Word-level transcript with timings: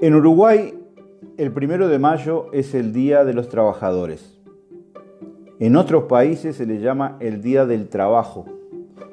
En 0.00 0.14
Uruguay, 0.14 0.78
el 1.38 1.50
primero 1.50 1.88
de 1.88 1.98
mayo 1.98 2.46
es 2.52 2.74
el 2.74 2.92
Día 2.92 3.24
de 3.24 3.34
los 3.34 3.48
Trabajadores. 3.48 4.38
En 5.58 5.74
otros 5.74 6.04
países 6.04 6.54
se 6.54 6.66
le 6.66 6.78
llama 6.78 7.16
el 7.18 7.42
Día 7.42 7.66
del 7.66 7.88
Trabajo 7.88 8.46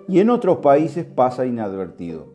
y 0.07 0.19
en 0.19 0.29
otros 0.29 0.57
países 0.57 1.03
pasa 1.03 1.47
inadvertido. 1.47 2.27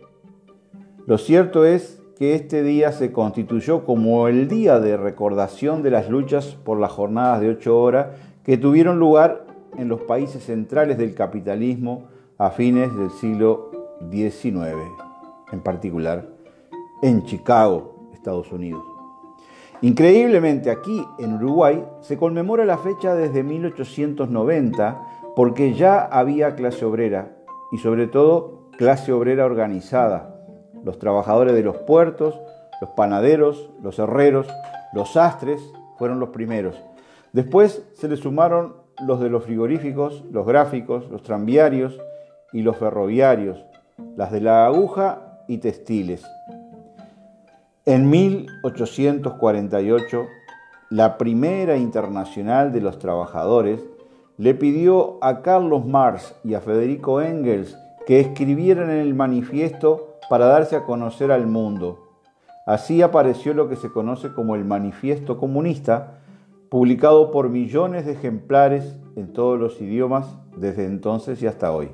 Lo 1.07 1.17
cierto 1.17 1.65
es 1.65 2.03
que 2.19 2.35
este 2.35 2.65
día 2.65 2.91
se 2.91 3.13
constituyó 3.13 3.85
como 3.85 4.27
el 4.27 4.49
día 4.49 4.81
de 4.81 4.97
recordación 4.97 5.85
de 5.85 5.93
las 5.93 6.11
luchas 6.11 6.57
por 6.65 6.81
las 6.81 6.91
jornadas 6.91 7.41
de 7.41 7.51
ocho 7.51 7.81
horas 7.81 8.09
que 8.43 8.59
tuvieron 8.59 8.99
lugar 8.99 9.47
en 9.77 9.89
los 9.89 10.01
países 10.03 10.43
centrales 10.43 10.99
del 10.99 11.15
capitalismo 11.15 12.09
a 12.37 12.51
fines 12.51 12.93
del 12.97 13.11
siglo 13.11 13.71
XIX, 14.11 14.75
en 15.53 15.61
particular 15.61 16.41
en 17.03 17.25
Chicago, 17.25 18.00
Estados 18.21 18.53
Unidos. 18.53 18.85
Increíblemente 19.81 20.71
aquí 20.71 21.03
en 21.19 21.37
Uruguay 21.37 21.87
se 22.03 22.19
conmemora 22.19 22.67
la 22.67 22.77
fecha 22.77 23.15
desde 23.15 23.43
1890 23.43 25.01
porque 25.35 25.73
ya 25.73 26.01
había 26.01 26.55
clase 26.55 26.85
obrera 26.85 27.35
y 27.73 27.79
sobre 27.79 28.07
todo 28.07 28.69
clase 28.77 29.11
obrera 29.11 29.47
organizada. 29.47 30.37
Los 30.85 30.99
trabajadores 30.99 31.55
de 31.55 31.63
los 31.63 31.79
puertos, 31.79 32.39
los 32.83 32.91
panaderos, 32.91 33.71
los 33.83 33.99
herreros, 33.99 34.47
los 34.93 35.15
sastres 35.15 35.61
fueron 35.97 36.21
los 36.21 36.29
primeros. 36.29 36.79
Después 37.33 37.87
se 37.95 38.09
le 38.09 38.17
sumaron 38.17 38.75
los 39.07 39.19
de 39.19 39.31
los 39.31 39.45
frigoríficos, 39.45 40.25
los 40.31 40.47
gráficos, 40.47 41.09
los 41.09 41.23
tranviarios 41.23 41.99
y 42.53 42.61
los 42.61 42.77
ferroviarios, 42.77 43.65
las 44.15 44.31
de 44.31 44.43
la 44.43 44.67
aguja 44.67 45.43
y 45.49 45.57
textiles. 45.59 46.23
En 47.91 48.09
1848, 48.09 50.27
la 50.91 51.19
primera 51.19 51.77
internacional 51.77 52.71
de 52.71 52.81
los 52.81 53.01
trabajadores 53.01 53.81
le 54.39 54.55
pidió 54.55 55.19
a 55.25 55.43
Carlos 55.43 55.85
Marx 55.85 56.37
y 56.45 56.55
a 56.55 56.61
Federico 56.61 57.21
Engels 57.21 57.77
que 58.07 58.21
escribieran 58.21 58.91
el 58.91 59.13
manifiesto 59.15 60.19
para 60.29 60.47
darse 60.47 60.77
a 60.77 60.85
conocer 60.85 61.33
al 61.33 61.49
mundo. 61.49 62.07
Así 62.65 63.03
apareció 63.03 63.55
lo 63.55 63.69
que 63.69 63.75
se 63.75 63.91
conoce 63.91 64.33
como 64.35 64.55
el 64.55 64.65
Manifiesto 64.65 65.37
Comunista, 65.37 66.21
publicado 66.69 67.33
por 67.33 67.49
millones 67.49 68.07
de 68.07 68.13
ejemplares 68.13 69.01
en 69.17 69.33
todos 69.33 69.59
los 69.59 69.81
idiomas 69.81 70.29
desde 70.57 70.85
entonces 70.85 71.43
y 71.43 71.49
hasta 71.49 71.73
hoy. 71.73 71.89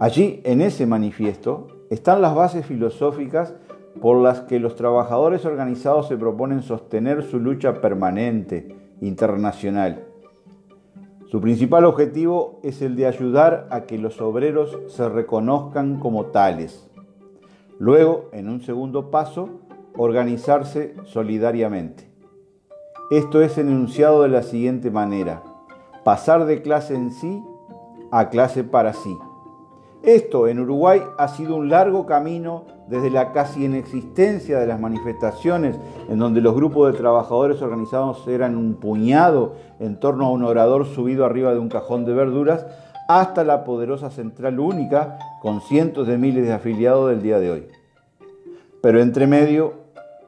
Allí, 0.00 0.40
en 0.42 0.62
ese 0.62 0.84
manifiesto, 0.84 1.68
están 1.90 2.20
las 2.20 2.34
bases 2.34 2.66
filosóficas 2.66 3.54
por 4.00 4.18
las 4.18 4.40
que 4.40 4.60
los 4.60 4.76
trabajadores 4.76 5.44
organizados 5.44 6.08
se 6.08 6.16
proponen 6.16 6.62
sostener 6.62 7.22
su 7.22 7.38
lucha 7.38 7.80
permanente, 7.80 8.76
internacional. 9.00 10.04
Su 11.26 11.40
principal 11.40 11.84
objetivo 11.84 12.58
es 12.62 12.80
el 12.80 12.96
de 12.96 13.06
ayudar 13.06 13.66
a 13.70 13.82
que 13.82 13.98
los 13.98 14.20
obreros 14.20 14.78
se 14.88 15.08
reconozcan 15.08 15.98
como 15.98 16.26
tales. 16.26 16.88
Luego, 17.78 18.30
en 18.32 18.48
un 18.48 18.62
segundo 18.62 19.10
paso, 19.10 19.50
organizarse 19.96 20.94
solidariamente. 21.04 22.08
Esto 23.10 23.42
es 23.42 23.58
enunciado 23.58 24.22
de 24.22 24.28
la 24.28 24.42
siguiente 24.42 24.90
manera. 24.90 25.42
Pasar 26.04 26.46
de 26.46 26.62
clase 26.62 26.94
en 26.94 27.10
sí 27.10 27.42
a 28.10 28.30
clase 28.30 28.64
para 28.64 28.92
sí. 28.94 29.16
Esto 30.02 30.48
en 30.48 30.60
Uruguay 30.60 31.02
ha 31.18 31.28
sido 31.28 31.56
un 31.56 31.68
largo 31.68 32.06
camino 32.06 32.64
desde 32.88 33.10
la 33.10 33.32
casi 33.32 33.64
inexistencia 33.64 34.58
de 34.58 34.66
las 34.66 34.80
manifestaciones, 34.80 35.76
en 36.08 36.18
donde 36.18 36.40
los 36.40 36.54
grupos 36.54 36.92
de 36.92 36.98
trabajadores 36.98 37.60
organizados 37.60 38.26
eran 38.28 38.56
un 38.56 38.74
puñado 38.74 39.54
en 39.78 40.00
torno 40.00 40.26
a 40.26 40.30
un 40.30 40.44
orador 40.44 40.86
subido 40.86 41.24
arriba 41.24 41.52
de 41.52 41.58
un 41.58 41.68
cajón 41.68 42.04
de 42.04 42.14
verduras, 42.14 42.66
hasta 43.08 43.42
la 43.44 43.64
poderosa 43.64 44.10
central 44.10 44.60
única 44.60 45.18
con 45.40 45.60
cientos 45.62 46.06
de 46.06 46.18
miles 46.18 46.46
de 46.46 46.52
afiliados 46.52 47.10
del 47.10 47.22
día 47.22 47.38
de 47.38 47.50
hoy. 47.50 47.68
Pero 48.82 49.00
entre 49.00 49.26
medio 49.26 49.74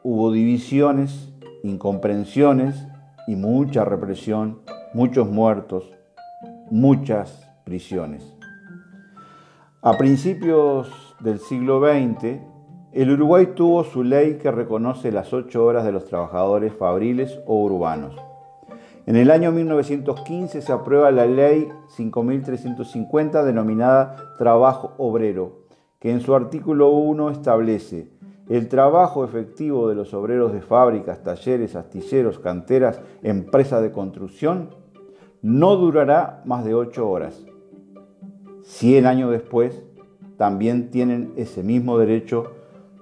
hubo 0.03 0.33
divisiones, 0.33 1.31
incomprensiones 1.63 2.87
y 3.27 3.37
mucha 3.37 3.85
represión, 3.85 4.61
muchos 4.95 5.29
muertos, 5.29 5.91
muchas 6.71 7.47
prisiones. 7.65 8.35
A 9.83 9.97
principios 9.97 11.10
del 11.21 11.39
siglo 11.39 11.81
XX, 11.81 12.41
el 12.93 13.11
Uruguay 13.11 13.51
tuvo 13.55 13.85
su 13.85 14.03
ley 14.03 14.39
que 14.39 14.51
reconoce 14.51 15.13
las 15.13 15.33
ocho 15.33 15.65
horas 15.65 15.85
de 15.85 15.93
los 15.93 16.07
trabajadores 16.07 16.73
fabriles 16.73 17.39
o 17.47 17.63
urbanos. 17.63 18.17
En 19.07 19.17
el 19.17 19.31
año 19.31 19.53
1915 19.53 20.63
se 20.63 20.73
aprueba 20.73 21.11
la 21.11 21.27
ley 21.27 21.69
5350 21.89 23.45
denominada 23.45 24.35
Trabajo 24.39 24.95
Obrero, 24.99 25.67
que 25.99 26.11
en 26.11 26.21
su 26.21 26.35
artículo 26.35 26.91
1 26.91 27.31
establece 27.31 28.11
el 28.49 28.69
trabajo 28.69 29.25
efectivo 29.25 29.89
de 29.89 29.95
los 29.95 30.13
obreros 30.13 30.53
de 30.53 30.61
fábricas, 30.61 31.23
talleres, 31.23 31.77
astilleros, 31.77 32.41
canteras, 32.41 33.01
empresas 33.23 33.81
de 33.81 33.93
construcción 33.93 34.71
no 35.43 35.77
durará 35.77 36.43
más 36.45 36.65
de 36.65 36.75
ocho 36.75 37.09
horas. 37.09 37.45
Cien 38.63 39.07
años 39.07 39.31
después, 39.31 39.85
también 40.41 40.91
tienen 40.91 41.35
ese 41.37 41.63
mismo 41.63 41.99
derecho 41.99 42.53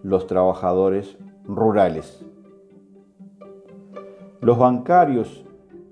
los 0.02 0.26
trabajadores 0.26 1.16
rurales. 1.44 2.26
Los 4.40 4.58
bancarios 4.58 5.44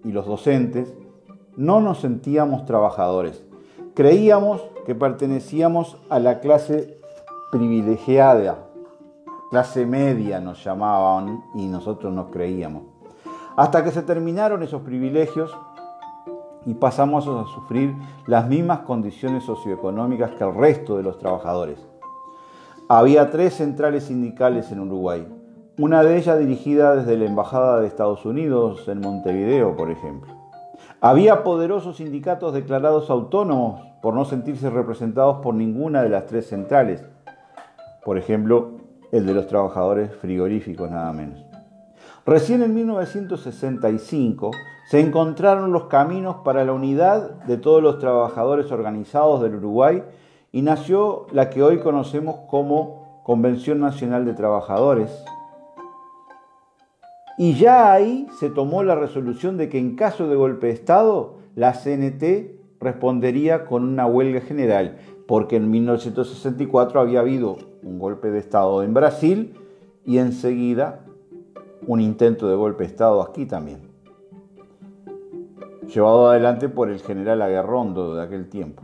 y 0.03 0.11
los 0.11 0.27
docentes 0.27 0.93
no 1.57 1.81
nos 1.81 2.01
sentíamos 2.01 2.65
trabajadores. 2.65 3.45
Creíamos 3.95 4.61
que 4.87 4.97
pertenecíamos 4.97 6.03
a 6.09 6.19
la 6.19 6.41
clase 6.41 6.99
privilegiada, 7.53 8.67
clase 9.49 9.87
media 9.87 10.41
nos 10.41 10.65
llamaban 10.65 11.45
y 11.55 11.69
nosotros 11.69 12.13
nos 12.13 12.33
creíamos. 12.33 12.83
Hasta 13.55 13.85
que 13.85 13.93
se 13.93 14.03
terminaron 14.03 14.65
esos 14.65 14.83
privilegios 14.83 15.57
y 16.67 16.75
pasamos 16.75 17.27
a 17.29 17.47
sufrir 17.55 17.95
las 18.27 18.49
mismas 18.49 18.81
condiciones 18.81 19.45
socioeconómicas 19.45 20.33
que 20.33 20.45
el 20.45 20.55
resto 20.55 20.97
de 20.97 21.05
los 21.05 21.19
trabajadores. 21.19 21.79
Había 22.89 23.31
tres 23.31 23.55
centrales 23.55 24.05
sindicales 24.05 24.71
en 24.73 24.81
Uruguay, 24.81 25.27
una 25.79 26.03
de 26.03 26.17
ellas 26.17 26.39
dirigida 26.39 26.97
desde 26.97 27.17
la 27.17 27.27
Embajada 27.27 27.81
de 27.81 27.87
Estados 27.87 28.25
Unidos 28.27 28.89
en 28.89 29.01
Montevideo, 29.01 29.77
por 29.77 29.91
ejemplo. 29.91 30.33
Había 31.01 31.45
poderosos 31.45 31.99
sindicatos 31.99 32.53
declarados 32.53 33.11
autónomos 33.11 33.83
por 34.03 34.15
no 34.15 34.25
sentirse 34.25 34.71
representados 34.71 35.39
por 35.43 35.55
ninguna 35.55 36.03
de 36.03 36.09
las 36.09 36.27
tres 36.27 36.49
centrales, 36.49 37.05
por 38.05 38.19
ejemplo, 38.19 38.73
el 39.13 39.27
de 39.27 39.35
los 39.35 39.47
trabajadores 39.47 40.15
frigoríficos 40.17 40.91
nada 40.91 41.13
menos. 41.13 41.45
Recién 42.27 42.65
en 42.65 42.75
1965 42.75 44.51
se 44.89 44.99
encontraron 44.99 45.71
los 45.71 45.85
caminos 45.85 46.39
para 46.45 46.65
la 46.65 46.73
unidad 46.73 47.45
de 47.45 47.57
todos 47.57 47.81
los 47.81 48.01
trabajadores 48.01 48.73
organizados 48.73 49.41
del 49.41 49.55
Uruguay 49.55 50.03
y 50.51 50.63
nació 50.63 51.29
la 51.31 51.51
que 51.51 51.63
hoy 51.63 51.79
conocemos 51.79 52.35
como 52.51 53.23
Convención 53.23 53.79
Nacional 53.79 54.25
de 54.25 54.35
Trabajadores. 54.35 55.25
Y 57.39 57.55
ya 57.55 57.93
ahí 57.93 58.27
se 58.41 58.51
tomó 58.51 58.83
la 58.83 58.97
resolución 58.97 59.57
de 59.57 59.69
que 59.69 59.79
en 59.79 59.95
caso 59.95 60.27
de 60.27 60.35
golpe 60.35 60.67
de 60.67 60.73
Estado, 60.73 61.37
la 61.55 61.75
CNT 61.75 62.81
respondería 62.81 63.67
con 63.67 63.85
una 63.85 64.07
huelga 64.07 64.41
general, 64.41 64.99
porque 65.29 65.55
en 65.55 65.71
1964 65.71 67.01
había 67.01 67.21
habido 67.21 67.57
un 67.85 68.01
golpe 68.01 68.33
de 68.33 68.41
Estado 68.41 68.83
en 68.83 68.95
Brasil 68.95 69.55
y 70.05 70.19
enseguida 70.19 71.06
un 71.87 72.01
intento 72.01 72.49
de 72.49 72.57
golpe 72.57 72.85
de 72.85 72.91
Estado 72.91 73.23
aquí 73.23 73.47
también 73.47 73.97
llevado 75.87 76.29
adelante 76.29 76.69
por 76.69 76.91
el 76.91 77.01
general 77.01 77.43
Aguerrondo 77.43 78.15
de 78.15 78.23
aquel 78.23 78.49
tiempo. 78.49 78.83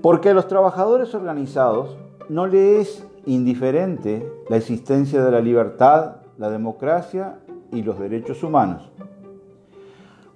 Porque 0.00 0.30
a 0.30 0.34
los 0.34 0.48
trabajadores 0.48 1.14
organizados 1.14 1.96
no 2.28 2.46
le 2.46 2.80
es 2.80 3.06
indiferente 3.24 4.28
la 4.48 4.56
existencia 4.56 5.24
de 5.24 5.30
la 5.30 5.40
libertad, 5.40 6.16
la 6.38 6.50
democracia 6.50 7.38
y 7.70 7.82
los 7.82 7.98
derechos 7.98 8.42
humanos. 8.42 8.90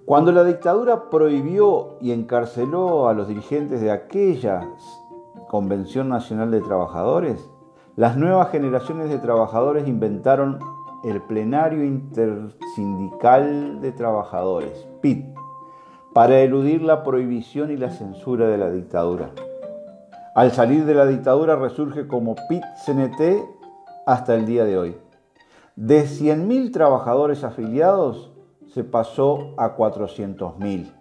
Cuando 0.04 0.30
la 0.30 0.44
dictadura 0.44 1.10
prohibió 1.10 1.96
y 2.00 2.12
encarceló 2.12 3.08
a 3.08 3.14
los 3.14 3.26
dirigentes 3.26 3.80
de 3.80 3.90
aquella 3.90 4.69
Convención 5.48 6.08
Nacional 6.08 6.52
de 6.52 6.60
Trabajadores, 6.60 7.50
las 7.96 8.16
nuevas 8.16 8.50
generaciones 8.50 9.08
de 9.08 9.19
trabajadores 9.19 9.88
inventaron 9.88 10.60
el 11.04 11.22
Plenario 11.22 11.84
Intersindical 11.84 13.81
de 13.81 13.93
Trabajadores, 13.93 14.87
PIT, 15.00 15.26
para 16.12 16.40
eludir 16.40 16.82
la 16.82 17.02
prohibición 17.02 17.70
y 17.70 17.76
la 17.76 17.90
censura 17.90 18.48
de 18.48 18.58
la 18.58 18.70
dictadura. 18.70 19.31
Al 20.34 20.52
salir 20.52 20.84
de 20.84 20.94
la 20.94 21.06
dictadura 21.06 21.56
resurge 21.56 22.06
como 22.06 22.34
PIT-CNT 22.34 23.44
hasta 24.06 24.34
el 24.34 24.46
día 24.46 24.64
de 24.64 24.78
hoy. 24.78 24.96
De 25.76 26.04
100.000 26.04 26.72
trabajadores 26.72 27.44
afiliados 27.44 28.32
se 28.66 28.84
pasó 28.84 29.54
a 29.58 29.76
400.000. 29.76 30.93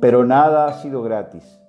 Pero 0.00 0.24
nada 0.24 0.66
ha 0.66 0.74
sido 0.74 1.02
gratis. 1.02 1.60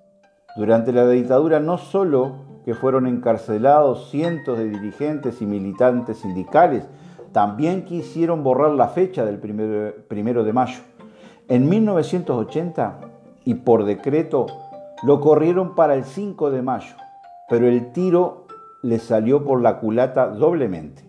Durante 0.55 0.93
la 0.93 1.07
dictadura 1.07 1.59
no 1.59 1.77
solo 1.77 2.33
que 2.65 2.73
fueron 2.75 3.07
encarcelados 3.07 4.09
cientos 4.09 4.57
de 4.57 4.69
dirigentes 4.69 5.41
y 5.41 5.45
militantes 5.45 6.19
sindicales, 6.19 6.87
también 7.33 7.83
quisieron 7.83 8.43
borrar 8.43 8.71
la 8.71 8.87
fecha 8.87 9.25
del 9.25 9.39
primero, 9.39 10.43
de 10.43 10.53
mayo. 10.53 10.79
En 11.49 11.67
1980, 11.67 12.99
y 13.43 13.55
por 13.55 13.83
decreto, 13.83 14.45
lo 15.03 15.19
corrieron 15.19 15.75
para 15.75 15.95
el 15.95 16.05
5 16.05 16.51
de 16.51 16.61
mayo, 16.61 16.95
pero 17.49 17.67
el 17.67 17.91
tiro 17.91 18.45
le 18.83 18.99
salió 18.99 19.43
por 19.43 19.61
la 19.61 19.79
culata 19.79 20.27
doblemente. 20.27 21.03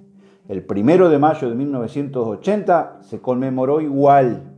El 0.49 0.65
primero 0.65 1.11
de 1.11 1.19
mayo 1.19 1.49
de 1.49 1.55
1980 1.55 2.99
se 3.03 3.21
conmemoró 3.21 3.81
igual. 3.81 4.51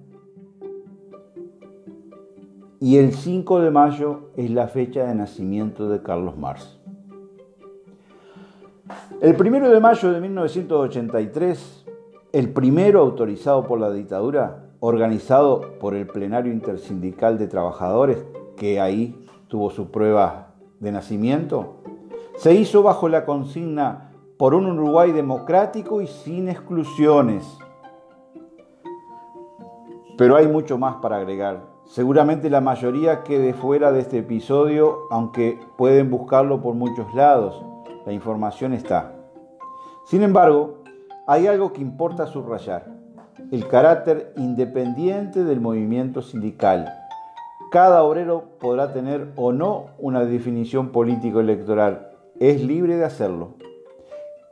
Y 2.80 2.98
el 2.98 3.12
5 3.12 3.60
de 3.60 3.70
mayo 3.70 4.30
es 4.36 4.50
la 4.50 4.68
fecha 4.68 5.04
de 5.04 5.14
nacimiento 5.14 5.88
de 5.88 6.02
Carlos 6.02 6.36
Marx. 6.36 6.75
El 9.18 9.34
primero 9.34 9.70
de 9.70 9.80
mayo 9.80 10.12
de 10.12 10.20
1983, 10.20 11.86
el 12.32 12.52
primero 12.52 13.00
autorizado 13.00 13.64
por 13.64 13.80
la 13.80 13.90
dictadura, 13.90 14.64
organizado 14.80 15.78
por 15.80 15.94
el 15.94 16.06
Plenario 16.06 16.52
Intersindical 16.52 17.38
de 17.38 17.48
Trabajadores, 17.48 18.22
que 18.58 18.78
ahí 18.78 19.26
tuvo 19.48 19.70
su 19.70 19.90
prueba 19.90 20.48
de 20.80 20.92
nacimiento, 20.92 21.76
se 22.36 22.52
hizo 22.52 22.82
bajo 22.82 23.08
la 23.08 23.24
consigna 23.24 24.10
por 24.36 24.54
un 24.54 24.66
Uruguay 24.66 25.12
democrático 25.12 26.02
y 26.02 26.08
sin 26.08 26.50
exclusiones. 26.50 27.42
Pero 30.18 30.36
hay 30.36 30.46
mucho 30.46 30.76
más 30.76 30.96
para 30.96 31.16
agregar. 31.16 31.62
Seguramente 31.86 32.50
la 32.50 32.60
mayoría 32.60 33.22
quede 33.22 33.54
fuera 33.54 33.92
de 33.92 34.00
este 34.00 34.18
episodio, 34.18 35.04
aunque 35.10 35.58
pueden 35.78 36.10
buscarlo 36.10 36.60
por 36.60 36.74
muchos 36.74 37.14
lados. 37.14 37.64
La 38.06 38.12
información 38.12 38.72
está. 38.72 39.12
Sin 40.06 40.22
embargo, 40.22 40.84
hay 41.26 41.48
algo 41.48 41.72
que 41.72 41.82
importa 41.82 42.28
subrayar, 42.28 42.86
el 43.50 43.66
carácter 43.66 44.32
independiente 44.36 45.42
del 45.42 45.60
movimiento 45.60 46.22
sindical. 46.22 46.88
Cada 47.72 48.04
obrero 48.04 48.44
podrá 48.60 48.92
tener 48.92 49.32
o 49.34 49.50
no 49.52 49.86
una 49.98 50.24
definición 50.24 50.90
político-electoral, 50.90 52.12
es 52.38 52.62
libre 52.62 52.96
de 52.96 53.04
hacerlo. 53.04 53.54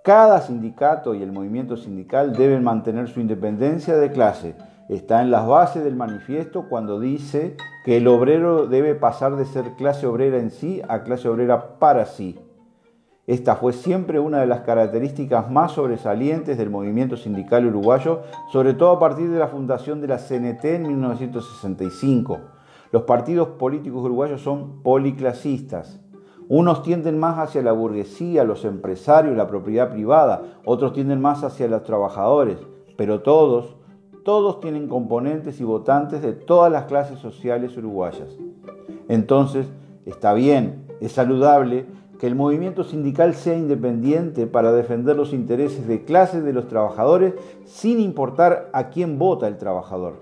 Cada 0.02 0.40
sindicato 0.40 1.14
y 1.14 1.22
el 1.22 1.30
movimiento 1.30 1.76
sindical 1.76 2.32
deben 2.32 2.64
mantener 2.64 3.08
su 3.08 3.20
independencia 3.20 3.96
de 3.96 4.10
clase. 4.10 4.56
Está 4.88 5.22
en 5.22 5.30
las 5.30 5.46
bases 5.46 5.84
del 5.84 5.94
manifiesto 5.94 6.66
cuando 6.68 6.98
dice 6.98 7.56
que 7.84 7.98
el 7.98 8.08
obrero 8.08 8.66
debe 8.66 8.96
pasar 8.96 9.36
de 9.36 9.44
ser 9.44 9.74
clase 9.76 10.08
obrera 10.08 10.38
en 10.38 10.50
sí 10.50 10.82
a 10.88 11.04
clase 11.04 11.28
obrera 11.28 11.78
para 11.78 12.04
sí. 12.04 12.38
Esta 13.26 13.56
fue 13.56 13.72
siempre 13.72 14.20
una 14.20 14.40
de 14.40 14.46
las 14.46 14.60
características 14.60 15.50
más 15.50 15.72
sobresalientes 15.72 16.58
del 16.58 16.68
movimiento 16.68 17.16
sindical 17.16 17.64
uruguayo, 17.66 18.20
sobre 18.52 18.74
todo 18.74 18.90
a 18.90 18.98
partir 18.98 19.30
de 19.30 19.38
la 19.38 19.48
fundación 19.48 20.02
de 20.02 20.08
la 20.08 20.18
CNT 20.18 20.64
en 20.64 20.88
1965. 20.88 22.38
Los 22.92 23.04
partidos 23.04 23.48
políticos 23.48 24.04
uruguayos 24.04 24.42
son 24.42 24.82
policlasistas. 24.82 26.00
Unos 26.48 26.82
tienden 26.82 27.18
más 27.18 27.38
hacia 27.38 27.62
la 27.62 27.72
burguesía, 27.72 28.44
los 28.44 28.66
empresarios, 28.66 29.34
la 29.34 29.46
propiedad 29.46 29.90
privada, 29.90 30.42
otros 30.66 30.92
tienden 30.92 31.22
más 31.22 31.42
hacia 31.42 31.66
los 31.66 31.82
trabajadores, 31.82 32.58
pero 32.98 33.22
todos, 33.22 33.74
todos 34.22 34.60
tienen 34.60 34.86
componentes 34.86 35.58
y 35.60 35.64
votantes 35.64 36.20
de 36.20 36.34
todas 36.34 36.70
las 36.70 36.84
clases 36.84 37.20
sociales 37.20 37.74
uruguayas. 37.78 38.36
Entonces, 39.08 39.72
está 40.04 40.34
bien, 40.34 40.86
es 41.00 41.12
saludable 41.12 41.86
que 42.24 42.28
el 42.28 42.36
movimiento 42.36 42.84
sindical 42.84 43.34
sea 43.34 43.54
independiente 43.54 44.46
para 44.46 44.72
defender 44.72 45.14
los 45.14 45.34
intereses 45.34 45.86
de 45.86 46.06
clases 46.06 46.42
de 46.42 46.54
los 46.54 46.68
trabajadores 46.68 47.34
sin 47.66 48.00
importar 48.00 48.70
a 48.72 48.88
quién 48.88 49.18
vota 49.18 49.46
el 49.46 49.58
trabajador. 49.58 50.20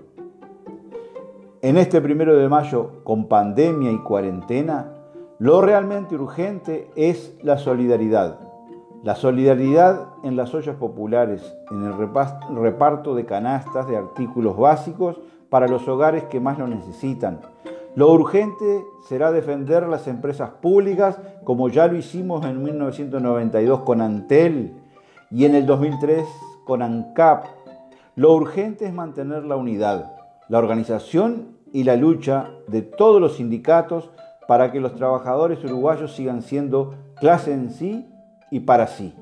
En 1.61 1.77
este 1.77 2.01
primero 2.01 2.35
de 2.35 2.49
mayo, 2.49 3.03
con 3.05 3.29
pandemia 3.29 3.89
y 3.89 3.99
cuarentena, 3.99 4.95
lo 5.39 5.61
realmente 5.61 6.15
urgente 6.15 6.89
es 6.97 7.37
la 7.41 7.57
solidaridad. 7.57 8.37
La 9.01 9.15
solidaridad 9.15 10.09
en 10.25 10.35
las 10.35 10.53
ollas 10.53 10.75
populares, 10.75 11.55
en 11.71 11.85
el 11.85 11.93
reparto 12.57 13.15
de 13.15 13.25
canastas 13.25 13.87
de 13.87 13.95
artículos 13.95 14.57
básicos 14.57 15.21
para 15.49 15.69
los 15.69 15.87
hogares 15.87 16.25
que 16.25 16.41
más 16.41 16.59
lo 16.59 16.67
necesitan. 16.67 17.39
Lo 17.95 18.11
urgente 18.11 18.83
será 19.07 19.31
defender 19.31 19.87
las 19.87 20.07
empresas 20.07 20.49
públicas 20.61 21.19
como 21.43 21.69
ya 21.69 21.87
lo 21.87 21.95
hicimos 21.95 22.43
en 22.43 22.63
1992 22.63 23.81
con 23.81 24.01
Antel 24.01 24.73
y 25.29 25.45
en 25.45 25.53
el 25.53 25.67
2003 25.67 26.25
con 26.65 26.81
ANCAP. 26.81 27.45
Lo 28.15 28.33
urgente 28.33 28.85
es 28.85 28.93
mantener 28.93 29.43
la 29.43 29.57
unidad, 29.57 30.15
la 30.49 30.57
organización 30.57 31.57
y 31.71 31.83
la 31.83 31.95
lucha 31.95 32.49
de 32.67 32.81
todos 32.81 33.21
los 33.21 33.37
sindicatos 33.37 34.09
para 34.47 34.71
que 34.71 34.79
los 34.79 34.95
trabajadores 34.95 35.63
uruguayos 35.63 36.15
sigan 36.15 36.41
siendo 36.41 36.95
clase 37.19 37.53
en 37.53 37.69
sí 37.69 38.07
y 38.49 38.61
para 38.61 38.87
sí. 38.87 39.13